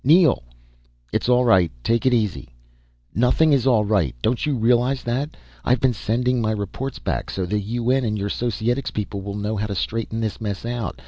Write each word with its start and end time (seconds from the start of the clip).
"Neel!" 0.03 0.41
"It's 1.13 1.29
all 1.29 1.45
right. 1.45 1.71
Take 1.83 2.07
it 2.07 2.11
easy" 2.11 2.55
"Nothing 3.13 3.53
is 3.53 3.67
all 3.67 3.85
right 3.85 4.15
don't 4.23 4.47
you 4.47 4.55
realize 4.55 5.03
that. 5.03 5.37
I've 5.63 5.79
been 5.79 5.93
sending 5.93 6.41
my 6.41 6.53
reports 6.53 6.97
back, 6.97 7.29
so 7.29 7.45
the 7.45 7.59
UN 7.61 8.03
and 8.03 8.17
your 8.17 8.29
Societics 8.29 8.89
people 8.89 9.21
will 9.21 9.35
know 9.37 9.57
how 9.57 9.67
to 9.67 9.75
straighten 9.75 10.19
this 10.19 10.41
mess 10.41 10.65
out. 10.65 10.99